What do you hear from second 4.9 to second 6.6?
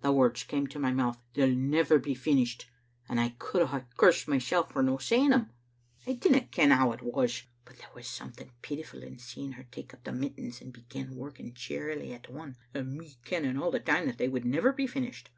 saying them. I dinna